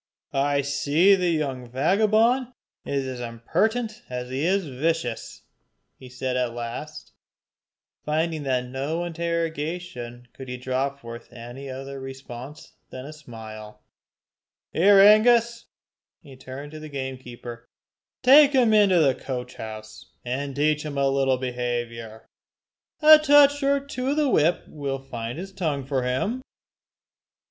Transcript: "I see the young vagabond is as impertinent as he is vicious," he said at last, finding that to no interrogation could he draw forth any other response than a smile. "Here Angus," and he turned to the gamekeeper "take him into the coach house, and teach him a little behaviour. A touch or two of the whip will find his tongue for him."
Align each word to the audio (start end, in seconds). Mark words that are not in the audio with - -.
"I 0.33 0.61
see 0.61 1.13
the 1.13 1.29
young 1.29 1.69
vagabond 1.69 2.53
is 2.85 3.05
as 3.05 3.19
impertinent 3.19 4.01
as 4.09 4.31
he 4.31 4.43
is 4.43 4.65
vicious," 4.65 5.43
he 5.99 6.09
said 6.09 6.35
at 6.35 6.55
last, 6.55 7.13
finding 8.03 8.41
that 8.41 8.61
to 8.61 8.67
no 8.67 9.03
interrogation 9.05 10.27
could 10.33 10.49
he 10.49 10.57
draw 10.57 10.89
forth 10.89 11.31
any 11.31 11.69
other 11.69 11.99
response 11.99 12.73
than 12.89 13.05
a 13.05 13.13
smile. 13.13 13.83
"Here 14.73 14.99
Angus," 14.99 15.65
and 16.23 16.31
he 16.31 16.35
turned 16.35 16.71
to 16.71 16.79
the 16.79 16.89
gamekeeper 16.89 17.69
"take 18.23 18.53
him 18.53 18.73
into 18.73 18.99
the 19.01 19.13
coach 19.13 19.57
house, 19.57 20.09
and 20.25 20.55
teach 20.55 20.81
him 20.83 20.97
a 20.97 21.09
little 21.09 21.37
behaviour. 21.37 22.25
A 23.03 23.19
touch 23.19 23.61
or 23.61 23.79
two 23.79 24.07
of 24.07 24.17
the 24.17 24.29
whip 24.29 24.63
will 24.67 24.97
find 24.97 25.37
his 25.37 25.53
tongue 25.53 25.85
for 25.85 26.01
him." 26.01 26.41